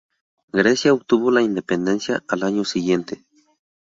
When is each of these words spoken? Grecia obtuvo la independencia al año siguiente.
Grecia 0.51 0.93
obtuvo 0.95 1.29
la 1.29 1.43
independencia 1.43 2.23
al 2.27 2.41
año 2.41 2.65
siguiente. 2.65 3.23